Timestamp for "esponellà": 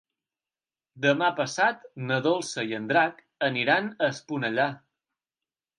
4.17-4.69